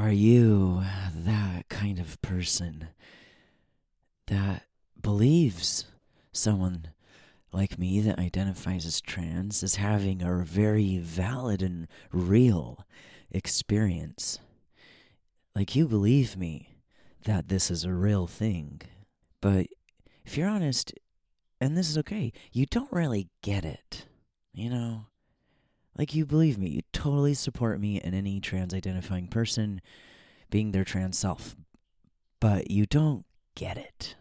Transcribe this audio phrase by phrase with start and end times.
[0.00, 0.82] Are you
[1.14, 2.88] that kind of person
[4.28, 4.62] that
[4.98, 5.84] believes
[6.32, 6.88] someone
[7.52, 12.86] like me that identifies as trans is having a very valid and real
[13.30, 14.38] experience?
[15.54, 16.78] Like, you believe me
[17.24, 18.80] that this is a real thing.
[19.42, 19.66] But
[20.24, 20.94] if you're honest,
[21.60, 24.06] and this is okay, you don't really get it.
[24.54, 25.09] You know?
[26.00, 29.82] Like, you believe me, you totally support me and any trans identifying person
[30.48, 31.54] being their trans self.
[32.40, 34.14] But you don't get it.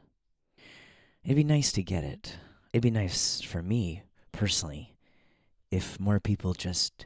[1.24, 2.36] It'd be nice to get it.
[2.74, 4.04] It'd be nice for me,
[4.34, 4.98] personally,
[5.72, 7.06] if more people just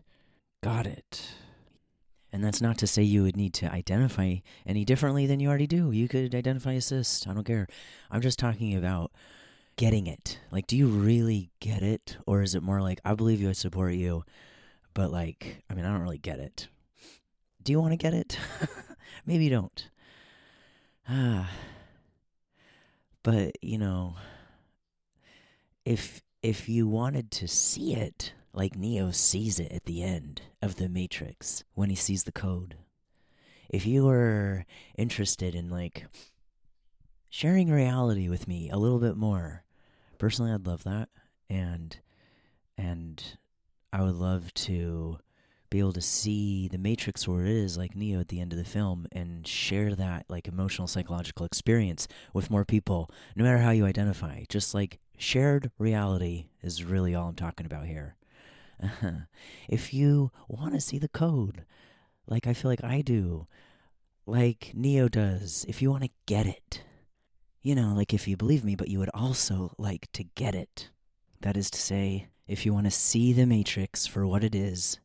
[0.64, 1.22] got it.
[2.32, 5.68] And that's not to say you would need to identify any differently than you already
[5.68, 5.92] do.
[5.92, 7.28] You could identify as cis.
[7.28, 7.68] I don't care.
[8.10, 9.12] I'm just talking about
[9.76, 10.40] getting it.
[10.52, 12.18] Like, do you really get it?
[12.26, 14.24] Or is it more like, I believe you, I support you,
[14.94, 16.68] but like, I mean, I don't really get it.
[17.62, 18.38] Do you want to get it?
[19.26, 19.90] Maybe you don't.
[21.08, 21.50] Ah.
[23.24, 24.18] But, you know,
[25.86, 30.76] if if you wanted to see it like Neo sees it at the end of
[30.76, 32.76] the Matrix when he sees the code.
[33.70, 34.66] If you were
[34.98, 36.06] interested in like
[37.30, 39.64] sharing reality with me a little bit more,
[40.20, 41.10] personally I'd love that
[41.50, 41.98] and
[42.78, 43.38] and
[43.94, 45.20] I would love to
[45.70, 48.58] be able to see the matrix where it is like neo at the end of
[48.58, 53.70] the film and share that like emotional psychological experience with more people no matter how
[53.70, 54.44] you identify.
[54.50, 58.16] Just like shared reality is really all i'm talking about here.
[59.70, 61.64] If you want to see the code
[62.28, 63.48] like i feel like i do
[64.26, 66.82] like neo does if you want to get it
[67.62, 70.90] you know like if you believe me but you would also like to get it.
[71.42, 75.00] That is to say if you want to see the matrix for what it is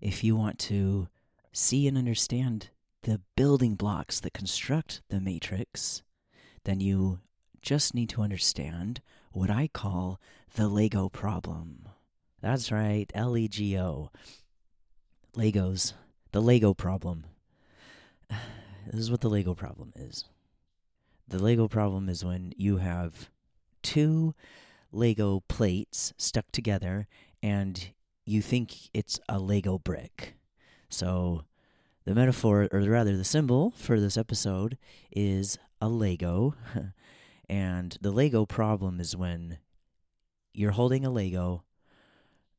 [0.00, 1.08] if you want to
[1.52, 2.70] see and understand
[3.02, 6.02] the building blocks that construct the matrix,
[6.64, 7.20] then you
[7.62, 9.00] just need to understand
[9.32, 10.20] what I call
[10.54, 11.88] the Lego problem.
[12.40, 14.10] That's right, L E G O.
[15.36, 15.92] Legos.
[16.32, 17.24] The Lego problem.
[18.86, 20.24] This is what the Lego problem is.
[21.28, 23.28] The Lego problem is when you have
[23.82, 24.34] two
[24.92, 27.06] Lego plates stuck together
[27.42, 27.90] and
[28.24, 30.34] you think it's a Lego brick.
[30.88, 31.44] So
[32.04, 34.78] the metaphor, or rather the symbol for this episode,
[35.10, 36.54] is a Lego.
[37.48, 39.58] and the Lego problem is when
[40.52, 41.64] you're holding a Lego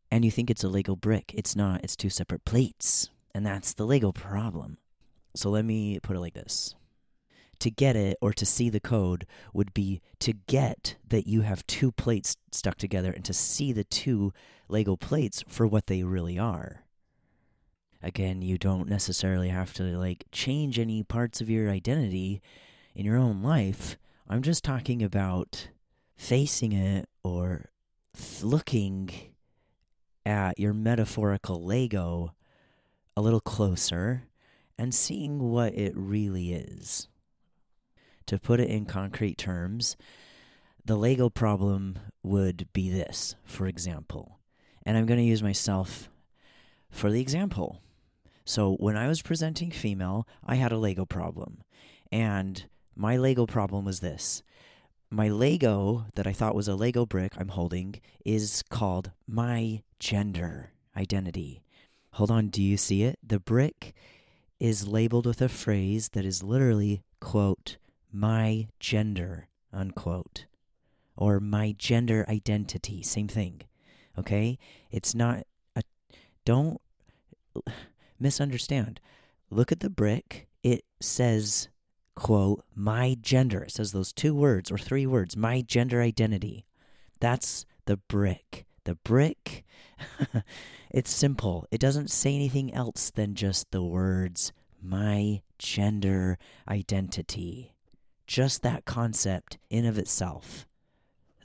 [0.10, 1.34] and you think it's a Lego brick.
[1.36, 3.10] It's not, it's two separate plates.
[3.34, 4.78] And that's the Lego problem.
[5.36, 6.76] So let me put it like this
[7.62, 11.66] to get it or to see the code would be to get that you have
[11.68, 14.34] two plates stuck together and to see the two
[14.68, 16.84] Lego plates for what they really are.
[18.04, 22.42] Again, you don't necessarily have to like change any parts of your identity
[22.96, 23.98] in your own life.
[24.28, 25.70] I'm just talking about
[26.16, 27.70] facing it or
[28.42, 29.12] looking
[30.26, 32.34] at your metaphorical Lego
[33.16, 34.24] a little closer
[34.78, 37.08] and seeing what it really is.
[38.32, 39.98] To put it in concrete terms,
[40.86, 44.40] the Lego problem would be this, for example.
[44.86, 46.10] And I'm going to use myself
[46.90, 47.82] for the example.
[48.46, 51.62] So, when I was presenting female, I had a Lego problem.
[52.10, 52.64] And
[52.96, 54.44] my Lego problem was this
[55.10, 60.72] my Lego that I thought was a Lego brick I'm holding is called my gender
[60.96, 61.64] identity.
[62.12, 63.20] Hold on, do you see it?
[63.22, 63.94] The brick
[64.58, 67.76] is labeled with a phrase that is literally, quote,
[68.12, 70.46] my gender, unquote,
[71.16, 73.62] or my gender identity, same thing.
[74.18, 74.58] Okay?
[74.92, 75.46] It's not
[75.76, 75.84] a,
[76.46, 76.82] don't
[78.20, 79.00] misunderstand.
[79.50, 80.48] Look at the brick.
[80.64, 81.70] It says,
[82.16, 83.64] quote, my gender.
[83.64, 86.66] It says those two words or three words, my gender identity.
[87.20, 88.66] That's the brick.
[88.84, 89.64] The brick,
[90.92, 91.68] it's simple.
[91.70, 94.52] It doesn't say anything else than just the words,
[94.82, 97.76] my gender identity.
[98.32, 100.66] Just that concept in of itself,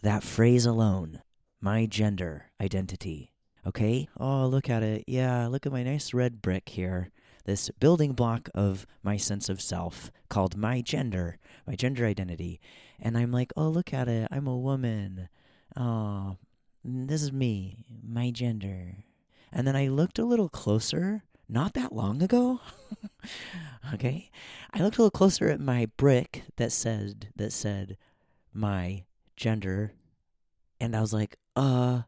[0.03, 1.21] that phrase alone,
[1.61, 3.33] my gender identity.
[3.67, 4.07] Okay?
[4.21, 5.03] Oh, look at it.
[5.09, 7.11] Yeah, look at my nice red brick here.
[7.45, 12.61] This building block of my sense of self called my gender, my gender identity.
[13.01, 14.29] And I'm like, oh, look at it.
[14.31, 15.29] I'm a woman.
[15.77, 16.37] Oh,
[16.85, 18.99] this is me, my gender.
[19.51, 22.61] And then I looked a little closer not that long ago.
[23.95, 24.31] okay,
[24.73, 27.97] I looked a little closer at my brick that said that said
[28.53, 29.05] my
[29.37, 29.93] gender,
[30.81, 32.03] and I was like, uh,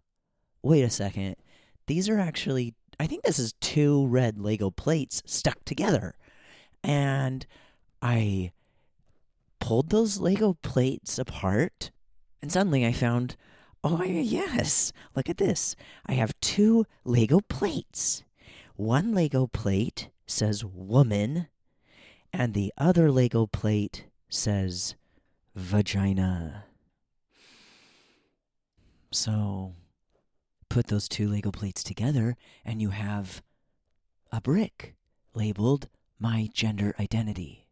[0.62, 1.36] wait a second.
[1.86, 6.14] These are actually, I think this is two red Lego plates stuck together.
[6.84, 7.46] And
[8.02, 8.52] I
[9.58, 11.90] pulled those Lego plates apart,
[12.40, 13.36] and suddenly I found
[13.84, 15.76] oh, yes, look at this.
[16.06, 18.24] I have two Lego plates.
[18.78, 21.48] One Lego plate says woman,
[22.32, 24.94] and the other Lego plate says
[25.56, 26.62] vagina.
[29.10, 29.74] So
[30.68, 33.42] put those two Lego plates together, and you have
[34.30, 34.94] a brick
[35.34, 35.88] labeled
[36.20, 37.66] my gender identity.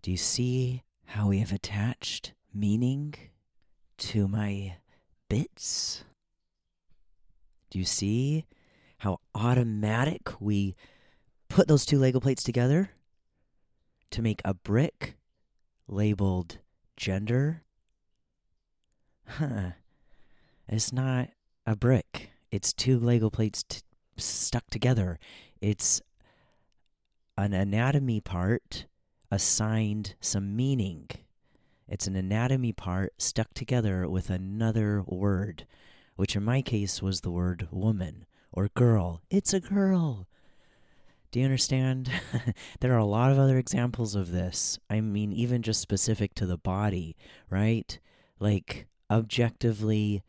[0.00, 3.14] Do you see how we have attached meaning
[3.98, 4.76] to my
[5.28, 6.04] bits?
[7.68, 8.46] Do you see
[9.02, 10.76] how automatic we
[11.48, 12.90] put those two Lego plates together
[14.12, 15.16] to make a brick
[15.88, 16.58] labeled
[16.96, 17.64] gender?
[19.26, 19.72] Huh.
[20.68, 21.30] It's not
[21.66, 22.30] a brick.
[22.52, 23.80] It's two Lego plates t-
[24.16, 25.18] stuck together.
[25.60, 26.00] It's
[27.36, 28.86] an anatomy part
[29.32, 31.08] assigned some meaning.
[31.88, 35.66] It's an anatomy part stuck together with another word,
[36.14, 39.22] which in my case was the word woman or girl.
[39.30, 40.26] It's a girl.
[41.30, 42.10] Do you understand?
[42.80, 44.78] there are a lot of other examples of this.
[44.90, 47.16] I mean, even just specific to the body,
[47.48, 47.98] right?
[48.38, 50.22] Like, objectively,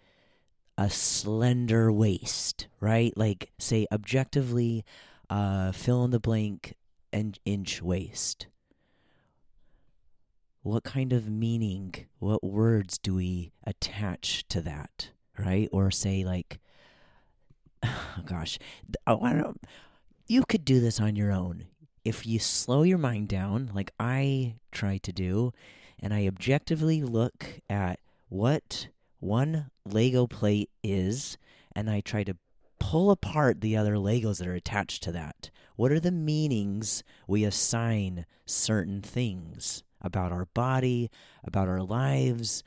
[0.78, 3.12] a slender waist, right?
[3.18, 4.86] Like, say, objectively,
[5.30, 6.76] uh, fill in the blank
[7.12, 8.48] an inch waist.
[10.62, 15.68] What kind of meaning, what words do we attach to that, right?
[15.74, 16.60] Or say, like,
[18.26, 18.60] gosh,
[19.08, 19.62] oh, I don't,
[20.28, 21.66] you could do this on your own.
[22.04, 25.54] If you slow your mind down, like I try to do,
[26.00, 28.00] and I objectively look at
[28.30, 28.88] what
[29.20, 31.38] one Lego plate is,
[31.76, 32.36] and I try to
[32.80, 35.50] pull apart the other Legos that are attached to that.
[35.76, 41.10] What are the meanings we assign certain things about our body,
[41.44, 42.64] about our lives?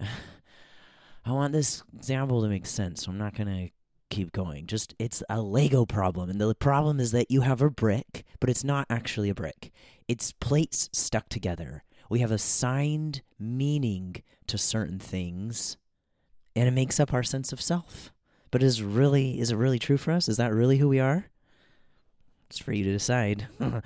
[1.24, 3.70] I want this example to make sense, so I'm not going to
[4.18, 4.66] keep going.
[4.66, 6.28] Just it's a Lego problem.
[6.28, 9.70] And the problem is that you have a brick, but it's not actually a brick.
[10.08, 11.84] It's plates stuck together.
[12.10, 15.76] We have assigned meaning to certain things,
[16.56, 18.12] and it makes up our sense of self.
[18.50, 20.28] But is really is it really true for us?
[20.28, 21.26] Is that really who we are?
[22.48, 23.46] It's for you to decide.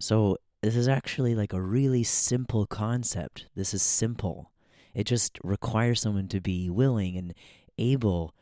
[0.00, 3.46] so this is actually like a really simple concept.
[3.54, 4.50] This is simple.
[4.92, 7.34] It just requires someone to be willing and
[7.78, 8.34] able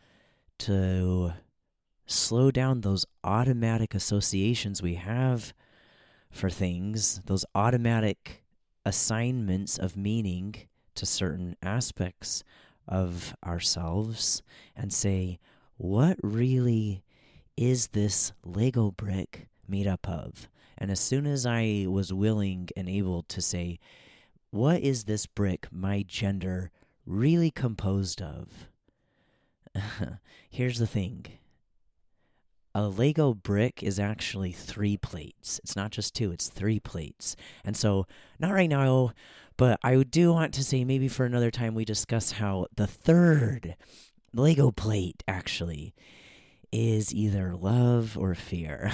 [0.59, 1.33] to
[2.07, 5.55] slow down those automatic associations we have
[6.31, 8.45] for things, those automatic
[8.85, 10.55] assignments of meaning
[10.95, 12.45] to certain aspects
[12.87, 14.43] of ourselves,
[14.77, 15.39] and say,
[15.77, 17.03] what really
[17.57, 20.49] is this Lego brick made up of?
[20.77, 23.79] And as soon as I was willing and able to say,
[24.51, 26.71] what is this brick, my gender,
[27.07, 28.69] really composed of?
[30.51, 31.27] Here's the thing
[32.75, 35.61] a Lego brick is actually three plates.
[35.63, 37.37] It's not just two, it's three plates.
[37.65, 38.07] And so,
[38.41, 39.13] not right now,
[39.57, 43.77] but I do want to say maybe for another time we discuss how the third
[44.33, 45.95] Lego plate actually
[46.73, 48.91] is either love or fear.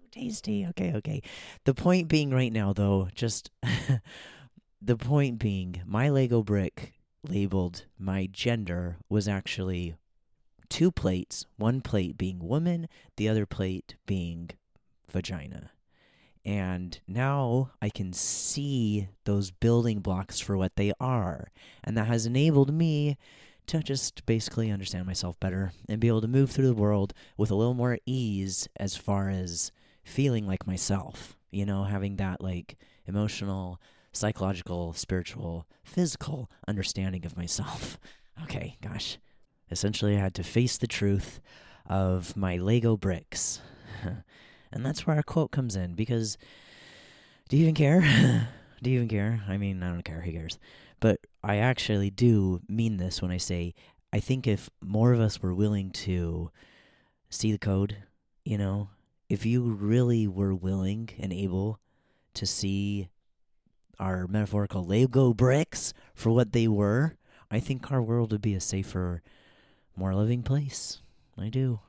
[0.10, 0.66] Tasty.
[0.70, 1.22] Okay, okay.
[1.64, 3.52] The point being right now, though, just
[4.82, 9.94] the point being, my Lego brick labeled my gender was actually
[10.70, 14.50] two plates, one plate being woman, the other plate being
[15.10, 15.72] vagina.
[16.44, 21.48] And now I can see those building blocks for what they are.
[21.84, 23.18] And that has enabled me
[23.66, 27.50] to just basically understand myself better and be able to move through the world with
[27.50, 29.70] a little more ease as far as
[30.02, 31.36] feeling like myself.
[31.50, 33.80] You know, having that like emotional,
[34.12, 37.98] psychological, spiritual, physical understanding of myself.
[38.44, 39.18] Okay, gosh.
[39.70, 41.40] Essentially, I had to face the truth
[41.86, 43.60] of my Lego bricks.
[44.72, 46.38] and that's where our quote comes in because
[47.48, 48.00] do you even care?
[48.82, 49.42] do you even care?
[49.48, 50.20] I mean, I don't care.
[50.20, 50.58] Who cares?
[51.00, 53.74] But I actually do mean this when I say
[54.12, 56.50] I think if more of us were willing to
[57.28, 57.96] see the code,
[58.44, 58.90] you know,
[59.28, 61.78] if you really were willing and able
[62.34, 63.08] to see
[63.98, 67.16] our metaphorical Lego bricks for what they were,
[67.50, 69.22] I think our world would be a safer
[70.00, 71.02] more living place.
[71.36, 71.80] I do.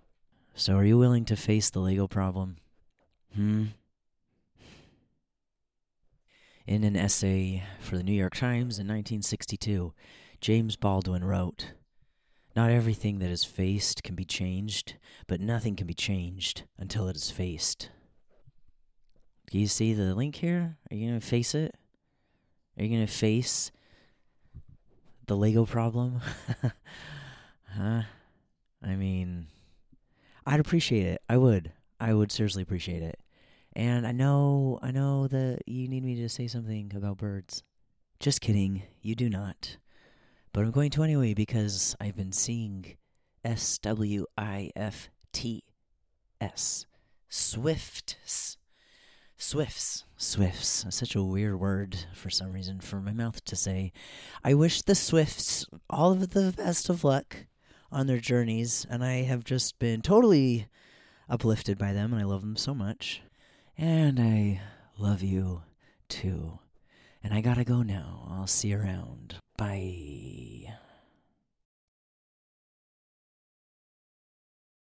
[0.53, 2.57] So, are you willing to face the Lego problem?
[3.33, 3.67] Hmm?
[6.67, 9.93] In an essay for the New York Times in 1962,
[10.41, 11.71] James Baldwin wrote
[12.53, 17.15] Not everything that is faced can be changed, but nothing can be changed until it
[17.15, 17.91] is faced.
[19.49, 20.77] Do you see the link here?
[20.91, 21.75] Are you gonna face it?
[22.77, 23.71] Are you gonna face
[25.27, 26.19] the Lego problem?
[27.75, 28.03] huh?
[28.83, 29.47] I mean,
[30.45, 31.21] I'd appreciate it.
[31.29, 31.71] I would.
[31.99, 33.19] I would seriously appreciate it.
[33.73, 37.63] And I know, I know that you need me to say something about birds.
[38.19, 38.83] Just kidding.
[39.01, 39.77] You do not.
[40.53, 42.97] But I'm going to anyway because I've been seeing
[43.45, 45.63] S W I F T
[46.41, 46.85] S.
[47.29, 48.57] Swifts.
[49.37, 50.03] Swifts.
[50.17, 50.85] Swifts.
[50.89, 53.93] Such a weird word for some reason for my mouth to say.
[54.43, 57.37] I wish the Swifts all of the best of luck
[57.91, 60.67] on their journeys, and I have just been totally
[61.29, 63.21] uplifted by them, and I love them so much.
[63.77, 64.61] And I
[64.97, 65.63] love you
[66.07, 66.59] too.
[67.23, 68.27] And I gotta go now.
[68.29, 69.35] I'll see you around.
[69.57, 70.73] Bye.